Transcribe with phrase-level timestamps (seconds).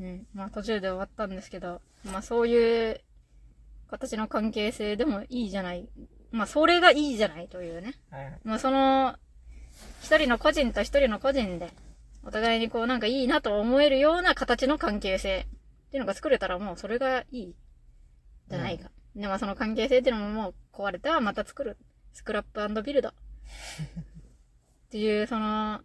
[0.00, 0.26] うん。
[0.34, 3.00] まあ途中で終わったんですけど、まあそういう
[3.90, 5.88] 形の関係性でもいいじゃない。
[6.30, 7.94] まあそれがいいじゃないというね。
[8.10, 8.38] はい。
[8.44, 9.16] まあその、
[10.02, 11.72] 一人の個人と一人の個人で、
[12.24, 15.46] お互いにこうなんかいいなと思えるような形の関係性
[15.86, 17.54] っていうのが作れたらもうそれがいい。
[18.48, 18.90] じゃないか。
[19.14, 21.76] で、まあその関係性っていうのももう壊れてはまた作る。
[22.12, 23.08] スクラップビルド。
[23.10, 23.12] っ
[24.90, 25.80] ていう、その、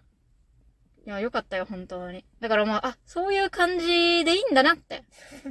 [1.10, 2.24] いや、よかったよ、本当に。
[2.40, 3.88] だからもう、あ、そういう感じ
[4.24, 5.04] でいいんだなって。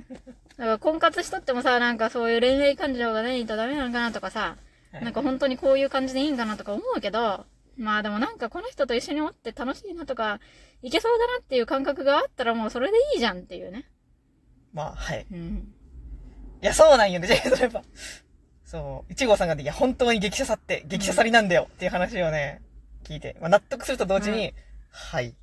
[0.57, 4.57] だから婚活しとってもさ、なんかそういう恋愛感情がないとダメなのかなとかさ、
[4.93, 7.45] はいなんか本当にこういう感じでいいんかなとか思うけど、
[7.77, 10.41] まあでもなんかこの人と一緒におって楽しいなとか、
[10.81, 13.91] いけそうだなっていう感覚があったらもうそれでいいじゃんっていうね。
[14.73, 15.27] まあ、はい。
[15.31, 15.75] うん。
[16.63, 17.27] いや、そうなんよね。
[17.27, 17.83] じゃあ、それば。
[18.65, 22.63] そう、一号さんがね、いや、本当に激写さって、激写さりなんだよっていう話をね、
[23.05, 24.55] 聞いて、まあ、納得すると同時に、う
[24.91, 25.35] はい、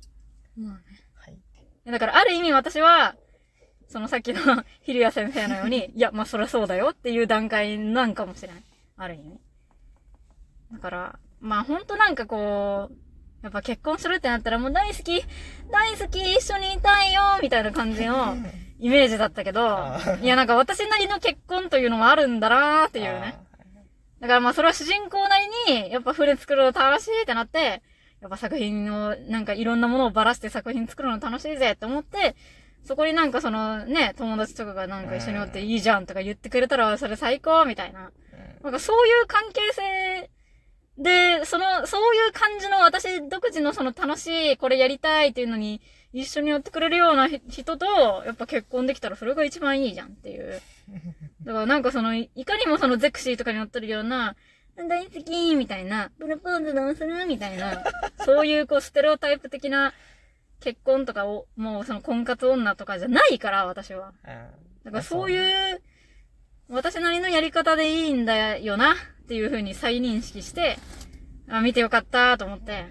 [0.56, 0.82] まあね。
[1.14, 1.38] はい。
[1.90, 3.14] だからある意味私は、
[3.88, 4.40] そのさっきの
[4.82, 8.62] ヒルヤ先生のように、 いや、まあそりゃそうだよっていう段階なんかもしれない。
[8.96, 9.40] ある意味。
[10.72, 12.96] だから、まあほんとなんかこう、
[13.42, 15.22] やっぱ結婚するってなったらもう大好き、
[15.70, 18.36] 大好き、一緒にいたいよ、みたいな感じの
[18.80, 23.38] イメージだったけどいやなんか私なりの結婚というのもあるんだなーっていうね。
[24.20, 27.82] だからまあそれは主人公なりに、やっぱ船作るの楽しいってなって、
[28.20, 32.34] やっぱ作品を、なんかいろんなものをばらして作品作るの楽しいぜって思って、
[32.84, 38.10] そこになんかそのね、友達とかがなんか一緒におっていいじゃんとか言ってくれたらそれ最高みたいな。
[38.62, 40.30] なんかそういう関係性
[40.98, 45.80] で、その、そういう感じの私独自のその楽しい、これやりたいっていうのに
[46.12, 47.86] 一緒にやってくれるような人と、
[48.24, 50.62] やっぱ結婚できたらそれが一番いいじゃんっていう。
[51.44, 54.36] だからなんかその、いいかにもそのゼクシーとかに載ってるような、
[54.76, 57.82] 大好きみたいな、プロポーズどうするみたいな、
[58.24, 59.94] そういうこうステレオタイプ的な
[60.60, 64.12] 結婚とかを、もうその婚活女とかじゃないから、私は。
[64.84, 65.32] だからそうう。
[65.32, 65.82] いう、
[66.68, 68.96] 私なりのやり方でいいんだよな、っ
[69.28, 70.78] ていう風に再認識して、
[71.48, 72.84] あ、見てよかったと思って。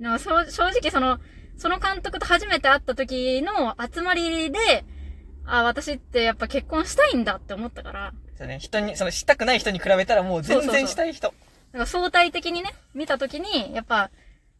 [0.00, 1.20] でも正直その、
[1.56, 4.84] その監督と初めて会った時の集まりで、
[5.46, 11.28] あ、私ってやっぱ結婚したいんだって思ったから、そうね、人に、その、したくない人に比べたらもう全然したい人。
[11.28, 14.10] だから相対的にね、見た時に、やっぱ、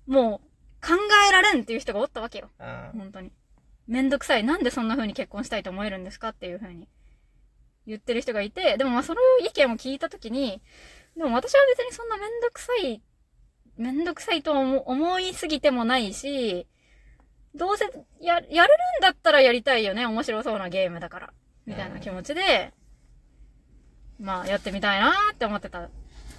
[0.07, 0.93] もう、考
[1.29, 2.51] えられんっていう人がおったわけよ。
[2.61, 3.33] うん本当に。
[3.87, 4.45] めんどくさい。
[4.45, 6.89] なんでそんな風に結婚したいと思えるんですかっていう風に
[7.87, 10.61] 言ってる人がいて、でもまあその意見を聞いたときに、
[11.17, 13.03] でも私は別にそんなめんどくさい、
[13.77, 16.67] めんどくさいと思思いすぎてもないし、
[17.55, 17.87] どうせ
[18.21, 20.07] や、やれるんだったらやりたいよね。
[20.07, 21.33] 面白そうなゲームだから。
[21.67, 22.73] みたいな気持ちで、
[24.21, 25.91] まあやってみたいなーって思ってたっ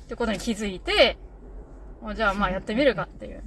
[0.07, 1.17] てことに気づいて、
[2.03, 3.43] あじゃあまあやってみるかっていう。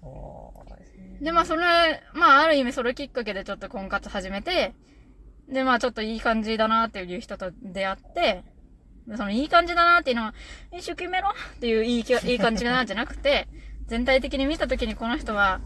[0.00, 1.18] そうですね。
[1.20, 4.74] で、まあ、それ、まあ、ある意味それきっかけでちょっと婚活始めて、
[5.48, 8.44] で、まあ、ちょっといい感じだなっていう人と出会って、
[9.06, 10.34] でそのいい感じだなっていうのは、
[10.72, 13.48] 一生懸命ろっていういいきいい感じだなじゃなくて、
[13.86, 15.60] 全体的に見たときにこの人は、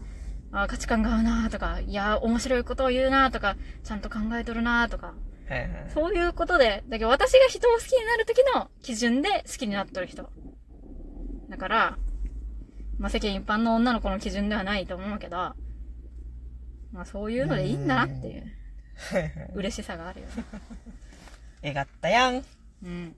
[0.51, 5.13] あ価値観が合うなとか、いや、面白いことを言うなとか、ちゃんと考えとるなとか、
[5.49, 5.69] はいはい。
[5.93, 10.29] そういうことで、だけど私が人を好きになる時の基準で好きになっとる人。
[11.49, 11.97] だから、
[12.99, 15.37] まあ、世間一般の女の子の基準ではないと思うけど、
[16.91, 18.43] まあそういうのでいいんだなっていう
[19.55, 20.33] 嬉しさがあるよね。
[21.61, 22.43] えがったやん。
[22.83, 23.15] うん。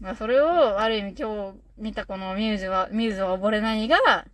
[0.00, 4.26] まあそれを、ある意味今日見たこのミューズは、ミューズは溺れないが、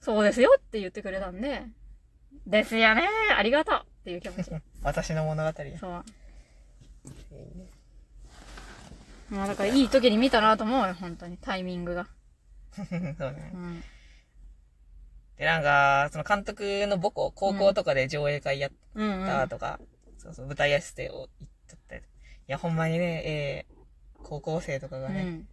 [0.00, 1.64] そうですよって言ってくれたんで、
[2.46, 3.02] ですよね
[3.36, 4.50] ありがとうっていう気持ち。
[4.82, 5.78] 私の物語や。
[5.78, 6.04] そう。
[9.30, 11.36] まあだからいい時に見たなと思うよ、本当に。
[11.36, 12.08] タイミングが。
[12.74, 13.56] そうねう。
[13.56, 13.84] ん。
[15.36, 19.26] で、なんか、その監督の母校、高校とかで上映会やっうんうん。
[19.26, 19.78] たとか、
[20.18, 22.02] そうそう、舞台やしてを言っとったり。
[22.02, 22.04] い
[22.48, 23.80] や、ほんまにね、えー
[24.22, 25.48] 高校生とかがね、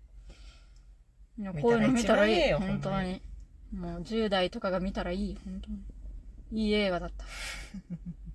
[1.38, 1.44] うん。
[1.44, 3.22] いやこういうの見たらいいよ、本当に。
[3.74, 6.66] もう10代とかが見たらいい、本当に。
[6.66, 7.26] いい映画だった。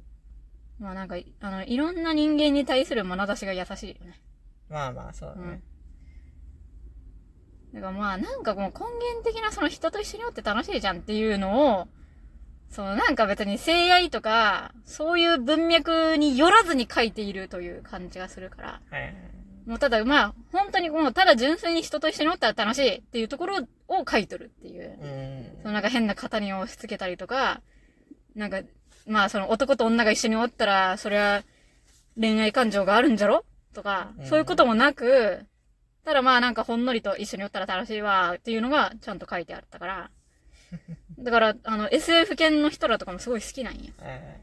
[0.78, 4.20] まあなんか、あの、いろんな人間に対する眼差しが優しいよね。
[4.69, 5.62] まあまあ、そうだうんね。。
[7.74, 11.88] だからまあなんかもう根源的なその人と一緒におって楽しいじゃんっていうのを、
[12.69, 18.80] そのなんか別に性愛とか、そういう文脈によらずに書いているという感じがするから。
[18.90, 19.14] はいはい。
[19.66, 24.98] もうただまあ、本当にもうただ純粋に人と一緒におったら楽しいっていうところを書いとるっていう。
[25.00, 25.69] うんそ。
[25.69, 27.60] のなんか変な型に押し付けたりとか、
[28.34, 28.62] なんか、
[29.06, 31.43] まあその男と女が一緒におったら、それは
[32.19, 33.44] 恋愛感情があるんじゃろ？
[33.75, 35.44] とかう、んそういうこともなく、
[36.04, 40.10] ただまあなんかほんのりと一緒におったら楽しいわっていうのがちゃんと書いてあったから。
[41.19, 43.93] だから、あの SF 系の人らとかもすごい好きなんよ。
[43.99, 44.40] はいはい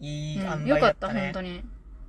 [0.00, 1.08] いい塩うん、梅よかった。
[1.08, 1.62] 本当に。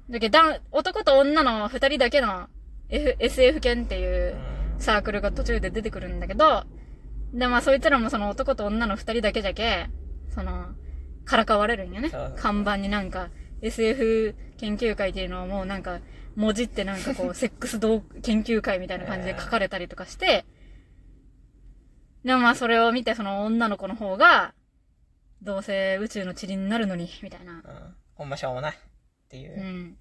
[0.09, 2.47] だけど、だ男と女の二人だけの、
[2.89, 6.63] F、SF 犬っていううんサークルが途中で出てくるんだけど、
[7.33, 9.89] で、まあそいつらもその男と女の二人だけじゃけ、
[10.33, 10.67] その、
[11.25, 12.11] からかわれるんよね。
[12.37, 13.29] 看板になんか、
[13.61, 15.99] SF 研究会っていうのをもうなんか、
[16.35, 20.45] 文字ってなんかこう、 セックス同研究会みたいな感じで書かれたりとかして、
[22.23, 24.53] でもまあそれを見てその女の子の方が、
[25.41, 27.53] どうせ宇宙の塵になるのに、みたいな。
[27.53, 27.61] うん。
[28.15, 28.73] ほんましょうもない。
[28.73, 28.77] っ
[29.27, 29.61] ていうう。
[29.61, 29.97] ん。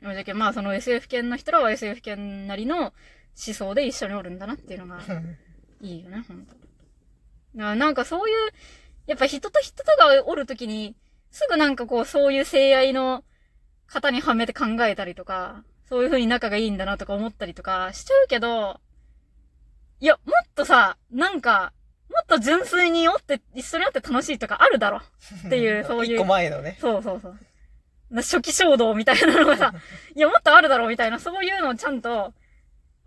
[0.00, 2.92] でもじゃけまあその SF 犬の人らは SF 犬なりの思
[3.34, 5.00] 想で一緒におるんだなっていうのが
[5.80, 6.54] いいよね、ほんと。
[6.54, 6.64] だか
[7.56, 8.36] らなんかそういう、
[9.06, 10.94] やっぱ人と人とがおるときに、
[11.30, 13.24] すぐなんかこうそういう性愛の
[13.88, 18.80] 型にはめて考えたりとか、そういう風に仲がいいんだなとか思ったりとかしちゃうけど、
[20.00, 21.72] いや、もっとさ、なんか、
[22.10, 25.00] もっと純粋におって、一緒におって楽しいとかあるだろ。
[25.46, 26.78] っていう そういう一個前のね。
[26.80, 27.38] そうそうそう。
[28.10, 29.74] な初期衝動みたいなのがさ、
[30.14, 32.32] いや、もっとあるだろうみたいな、そういうのをちゃんと、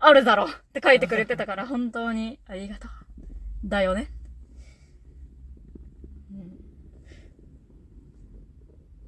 [0.00, 2.90] あるだろうって書いてくれてたから、 本当にありがとう。
[3.64, 4.10] だよね。
[6.30, 6.58] うん。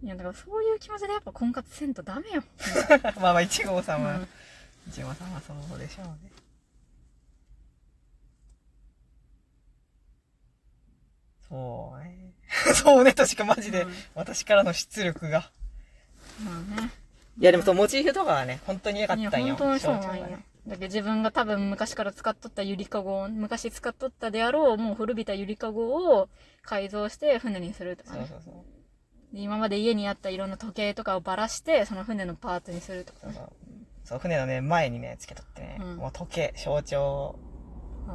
[0.02, 2.42] いや、だからそういう気持ちでやっぱ婚活せんとダメよ。
[3.20, 4.28] まあまあ、一号さんは、うん
[4.88, 6.30] 一号さんはそうでしょうね。
[11.48, 12.32] そうね。
[12.74, 15.50] そうねとしかマジで、うん私からの出力が。
[16.42, 16.90] まあね。
[17.38, 19.54] いやでもそう、モチーフとかはね、本当に良かったんよ。
[19.54, 20.44] 本当にそうなんよ象徴がね。
[20.66, 26.28] だけど自分が多分昔から使っとったゆりかごを、昔使っとったであろう、もう古びたゆりかごを
[26.62, 28.20] 改造して船にするとかね。
[28.20, 28.79] そうそうそう。
[29.32, 33.32] で今まで家にあったいろんな時計とかをばらして、その船のパーツにするとかね。
[33.34, 33.52] そうそう。
[34.04, 37.38] そう、船のね、前にね、つけとってね、うんもう時計、象徴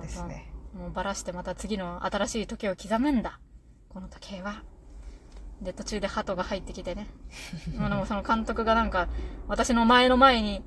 [0.02, 0.52] ですね。
[0.74, 3.40] もうばらしてまた次の新しい時計を刻むんだ。
[3.88, 4.64] この時計は。
[5.62, 7.08] で、途中で鳩が入ってきてね。
[7.78, 9.08] まあでもその監督がなんか、
[9.48, 10.64] 私の前の前に、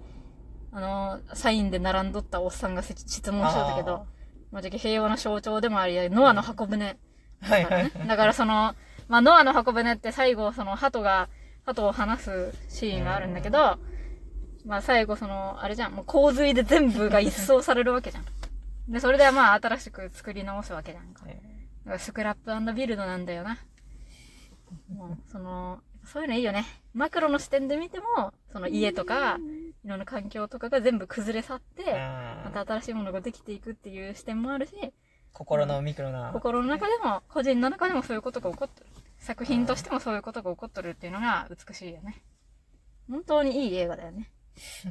[0.72, 4.06] あの、サインで並んどったおっさんがせ質問しとったけあど、
[4.50, 6.96] まあ、平和の象徴でもあり、ノアの箱舟
[7.42, 7.92] はいはい。
[8.06, 8.74] だからその、
[9.08, 11.28] まあ、ノアの箱舟って最後、その、鳩が、
[11.64, 13.78] 鳩を離すシーンがあるんだけど、
[14.64, 18.24] まあ、最後その、あれじゃん、もう洪水で全部が一掃されるわけじゃん。
[18.88, 21.24] で、それでまあ、新しく作り直すわけじゃんか。
[21.26, 23.58] だからスクラップビルドなんだよな。
[24.92, 26.64] もう、その、そういうのいいよね。
[26.94, 29.38] マクロの視点で見ても、その家とか、
[29.84, 34.72] いろんな環境とかが全部崩れ去って、まうんた新しいものができていくっていう視点もあるし、
[35.38, 36.32] 心のミクロな。
[36.32, 38.86] 心の中でも、個人の中でもそういうことが起こってる。
[39.20, 42.20] 作品としてもそういうことが起こってるっていうのが美しいよね。
[43.08, 44.30] 本当にいい映画だよね。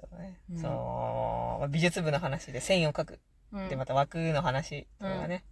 [0.00, 0.40] そうね。
[0.50, 3.20] うんそ美術部の話で線を描く。
[3.52, 3.68] うん。
[3.68, 5.44] で、また枠の話とかがね。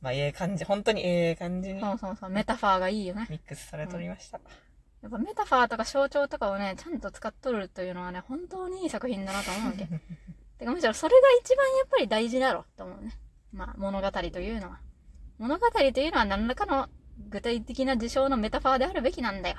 [0.00, 3.26] まあ、ええ感じ、本当にええ感じにそうそうそう、メタファーがいいよね。
[3.28, 4.40] ミックスされておりました。
[5.02, 9.86] やっぱメタファーとか象徴とかをね、ちゃんと使っとるというのはね、本当にいい作品だなと思うわけ。
[10.62, 13.18] てかむしろそれが一番やっぱり大事だろうと思うね。
[13.52, 14.78] まあ、物語というのは。
[15.38, 16.88] 物語というのは何らかの
[17.28, 19.56] 具体的な事象のメタファーであるべきなんだよ。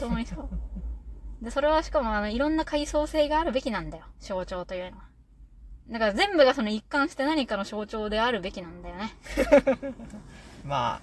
[0.00, 0.48] 本当にそう。
[1.40, 4.04] で、それはしかもあの、いろんな階層性があるべきなんだよ。
[4.18, 5.04] 象徴というのは。
[5.88, 9.14] だから全部がその一貫して何かの象徴であるべきなんだよね。
[10.66, 11.00] まあ、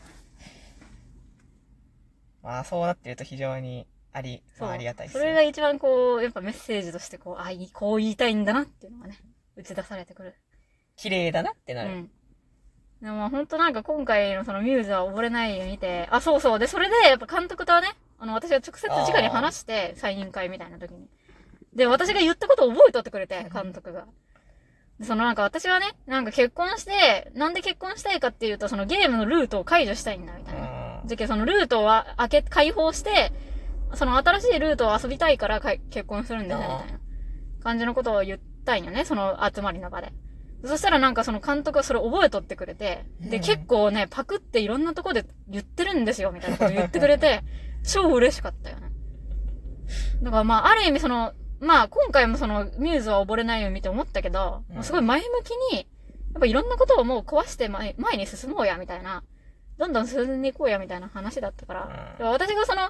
[2.42, 9.18] まあ、そうなってると非常にあり、そあ、ありがたいですそれが一番こう、やっぱメッセージとしてこう、あ、こう言いたいんだなっていうのがね、
[9.56, 10.36] 打ち出されてくる。
[10.96, 11.90] 綺麗だなってうなる。
[11.90, 12.12] ん。
[13.02, 16.60] でも本当なんか今回のそのミューズは溺れないを見て、あ、そうそう。
[16.60, 17.90] で、それでやっぱ監督とはね、
[18.20, 21.08] あの、私が直接直に話して、サイン会みたいな時に。
[21.74, 24.06] で、私が言ったことを覚えとってくれて、監督が。
[25.00, 30.68] でそのなんか私はね、なんか結婚して、なんで結婚したいかっていうと、そのゲームのルートを解除したいんだ、みたいな。
[30.68, 33.32] うんじゃけそのルートは開け、開放して、
[33.96, 37.00] その新しいルートを遊びたいから結婚するんだよね、みたいな
[37.64, 40.14] 感じのことを言ったんよね、その集まりの場で。
[40.66, 47.42] そしたらなんかその監督がそれ覚えとってくれて、で、うん結構ね、パクっていろんなとこで言ってるんですよ、みたいなこと言ってくれて、
[47.84, 48.90] 超嬉しかったよね。
[50.22, 55.80] だからまあ、ある意味その、まあ今回もその、ミューズは溺れないように見て思ったけど、うんすごい前向きに、
[56.34, 59.24] やっぱいろんなことをもう壊して前前に進もうや、みたいな。
[59.78, 62.18] どんどん進んでいこうや、みたいな話だったから。
[62.20, 62.90] うん私がその、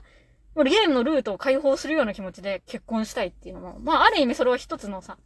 [0.55, 5.17] ゲームのルートを解放するような気持ちで結婚したいっていうのも、まあある意味それは一つのさ、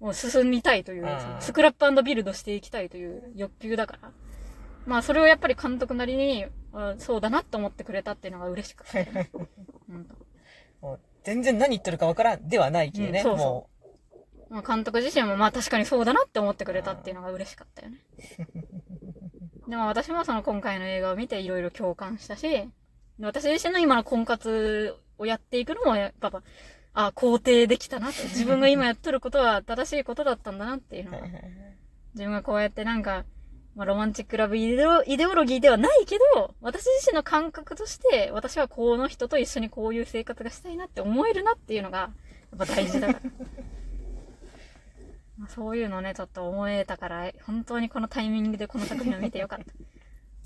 [0.00, 1.06] もう進みたいという、
[1.40, 4.10] スクラップビルドしていきたいという欲求だから。
[4.86, 9.30] まあそれをやっぱり監督なりに、あそうだなって思ってくれたっていうのが嬉しくて、ね。
[9.88, 10.14] うんと
[10.80, 13.20] もう全然何言ってるかわからんではないけどね。
[13.20, 13.70] うんそうそうも
[14.48, 17.98] まあ監督自身もまあ確かにそうだなって思ってくれたっていうのが嬉しかったよね。
[19.68, 22.68] でも私もその今回の映画を見ていろいろ共感したし、で
[23.20, 26.42] 私自身の今の婚活をやっていくのも、やっぱ、
[26.92, 28.24] あ、肯定できたなって。
[28.28, 31.26] 自分が今やっとることは正しいことだったんだなっていうのは。
[32.14, 33.24] 自分がこうやってなんか、
[33.74, 42.10] まあ、ロマンチックラブイデオイデオロギーではないけど、私自身の感覚として、私はこの人と一緒にこういう生活がしたいなって思えるなっていうのが、や
[42.56, 43.20] っぱ大事だから。
[45.36, 49.66] まあそういうのね、ちょっと思えたから、本当にこのタイミングでこの作品を見てよかった。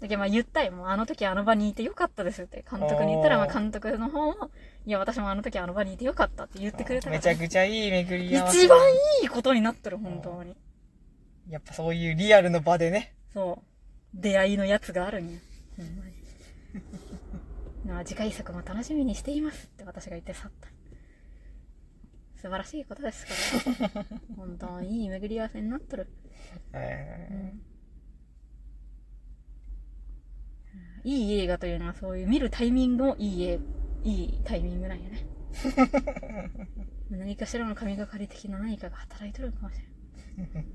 [0.01, 0.73] だけどまあ言ったよ。
[0.73, 2.65] もうあの時あの場にいてよかったですって。
[2.69, 4.51] 監督に言ったら、まあ監督の方も、
[4.87, 7.17] いや私もあの時あの場にいてよかったって言ってくれたから。
[7.17, 8.59] めちゃくちゃいい巡り合わせ。
[8.59, 8.79] 一番
[9.23, 10.57] いいことになってる、本当に。
[11.51, 13.15] やっぱそういうリアルの場でね。
[13.35, 13.65] そう。
[14.15, 15.39] 出会いのやつがあるんや。
[15.77, 16.13] ほんまに。
[17.85, 20.69] まあ次回作も楽しみにしていますって私が言って去った。
[22.37, 23.27] 素晴らしいことです
[23.77, 24.05] から。
[24.35, 26.09] 本当にいい巡り合わせになっとる。
[26.73, 27.53] え
[31.05, 33.59] いい映画というのはそういう見るタイミングもいいえ、
[34.05, 35.27] いいタイミングなんやね。
[37.11, 39.77] 何かしらの神がかり的な何かが働いとるかもし
[40.37, 40.67] れん。